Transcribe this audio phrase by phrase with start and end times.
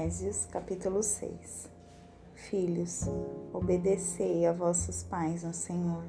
[0.00, 1.68] Efésios capítulo 6
[2.34, 3.02] Filhos,
[3.52, 6.04] obedecei a vossos pais no Senhor,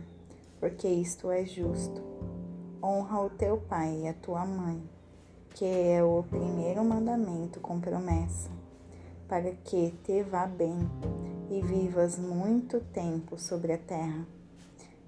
[0.62, 2.02] porque isto é justo.
[2.82, 4.82] Honra o teu pai e a tua mãe,
[5.56, 8.50] que é o primeiro mandamento com promessa,
[9.28, 10.78] para que te vá bem
[11.50, 14.26] e vivas muito tempo sobre a terra.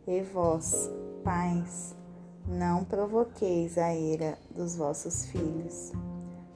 [0.05, 0.91] E vós,
[1.23, 1.95] pais,
[2.45, 5.93] não provoqueis a ira dos vossos filhos,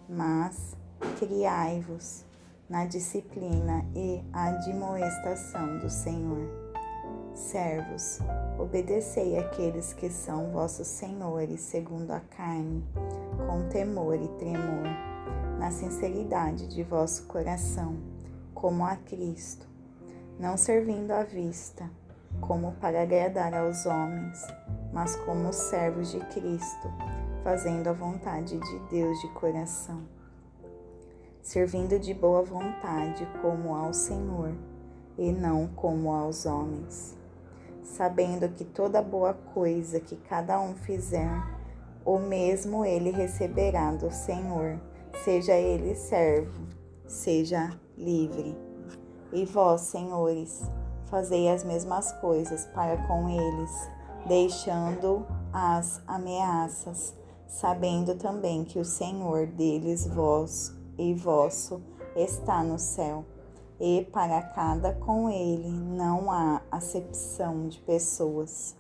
[0.10, 0.77] mas
[1.18, 2.26] criai-vos
[2.70, 6.68] na disciplina e admoestação do Senhor.
[7.34, 8.20] Servos,
[8.60, 12.84] obedecei àqueles que são vossos senhores segundo a carne,
[13.48, 14.84] com temor e tremor,
[15.60, 17.96] na sinceridade de vosso coração,
[18.54, 19.68] como a Cristo,
[20.40, 21.90] não servindo à vista,
[22.42, 24.46] como para agradar aos homens,
[24.92, 26.92] mas como servos de Cristo,
[27.44, 30.17] fazendo a vontade de Deus de coração
[31.48, 34.54] servindo de boa vontade como ao Senhor
[35.18, 37.18] e não como aos homens,
[37.82, 41.32] sabendo que toda boa coisa que cada um fizer,
[42.04, 44.78] o mesmo ele receberá do Senhor,
[45.24, 46.68] seja ele servo,
[47.08, 48.54] seja livre.
[49.32, 50.70] E vós, senhores,
[51.06, 53.90] fazei as mesmas coisas para com eles,
[54.28, 57.16] deixando as ameaças,
[57.48, 61.82] sabendo também que o Senhor deles vós e vosso
[62.16, 63.24] está no céu,
[63.80, 68.76] e para cada com ele não há acepção de pessoas.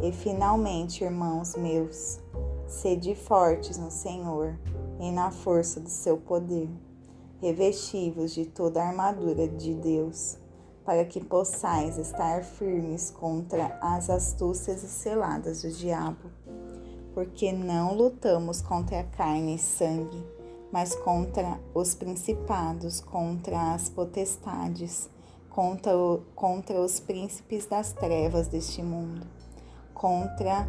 [0.00, 2.20] E finalmente, irmãos meus,
[2.66, 4.58] sede fortes no Senhor
[4.98, 6.68] e na força do seu poder.
[7.40, 10.38] Revestivos de toda a armadura de Deus,
[10.84, 16.30] para que possais estar firmes contra as astúcias e celadas do diabo.
[17.12, 20.24] Porque não lutamos contra a carne e sangue,
[20.74, 25.08] mas contra os principados, contra as potestades,
[25.48, 25.92] contra,
[26.34, 29.24] contra os príncipes das trevas deste mundo,
[29.94, 30.68] contra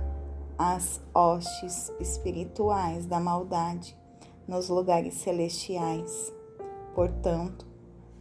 [0.60, 3.98] as hostes espirituais da maldade
[4.48, 6.32] nos lugares celestiais.
[6.94, 7.66] Portanto,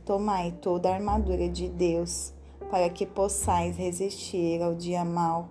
[0.07, 2.33] tomai toda a armadura de Deus,
[2.71, 5.51] para que possais resistir ao dia mau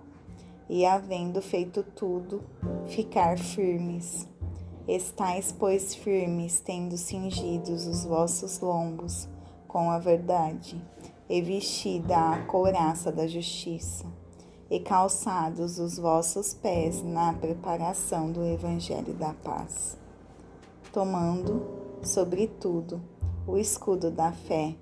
[0.68, 2.42] e, havendo feito tudo,
[2.86, 4.33] ficar firmes.
[4.86, 9.26] Estais, pois, firmes, tendo cingidos os vossos lombos
[9.66, 10.78] com a verdade,
[11.26, 14.04] e vestida a couraça da justiça,
[14.70, 19.96] e calçados os vossos pés na preparação do evangelho da paz,
[20.92, 21.66] tomando,
[22.02, 23.00] sobretudo,
[23.46, 24.74] o escudo da fé,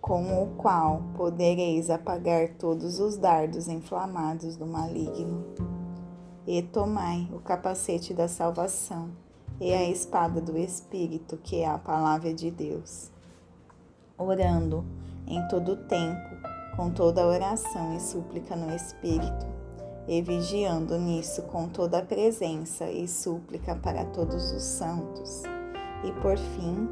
[0.00, 5.77] com o qual podereis apagar todos os dardos inflamados do maligno
[6.48, 9.10] e tomai o capacete da salvação
[9.60, 13.10] e a espada do Espírito, que é a palavra de Deus.
[14.16, 14.82] Orando
[15.26, 16.30] em todo o tempo,
[16.74, 19.46] com toda oração e súplica no Espírito,
[20.08, 25.42] e vigiando nisso com toda a presença e súplica para todos os santos.
[26.02, 26.88] E por fim,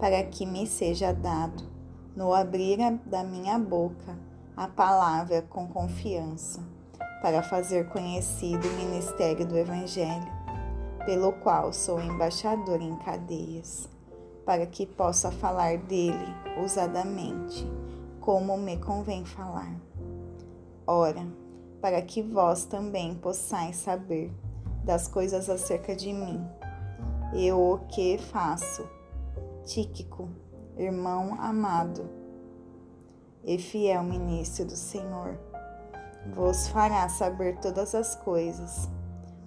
[0.00, 1.62] para que me seja dado,
[2.16, 4.18] no abrir da minha boca,
[4.56, 6.74] a palavra com confiança
[7.20, 10.32] para fazer conhecido o ministério do Evangelho,
[11.04, 13.88] pelo qual sou embaixador em cadeias,
[14.44, 17.66] para que possa falar dele ousadamente,
[18.20, 19.74] como me convém falar.
[20.86, 21.26] Ora,
[21.80, 24.32] para que vós também possais saber
[24.84, 26.44] das coisas acerca de mim,
[27.32, 28.88] e o que faço.
[29.64, 30.28] Tíquico,
[30.76, 32.08] irmão amado
[33.44, 35.38] e fiel ministro do Senhor,
[36.34, 38.88] vos fará saber todas as coisas,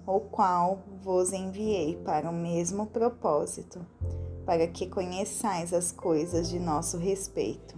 [0.06, 3.84] o qual vos enviei para o mesmo propósito,
[4.44, 7.76] para que conheçais as coisas de nosso respeito,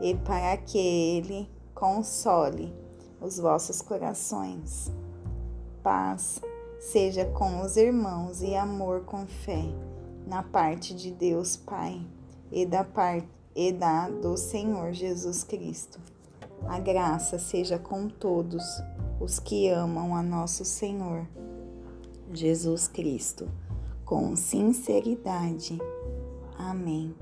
[0.00, 2.74] e para que ele console
[3.20, 4.90] os vossos corações.
[5.82, 6.40] Paz
[6.80, 9.64] seja com os irmãos e amor com fé,
[10.26, 12.00] na parte de Deus Pai
[12.50, 16.13] e da parte e da do Senhor Jesus Cristo.
[16.68, 18.64] A graça seja com todos
[19.20, 21.26] os que amam a nosso Senhor
[22.32, 23.48] Jesus Cristo,
[24.04, 25.78] com sinceridade.
[26.58, 27.14] Amém.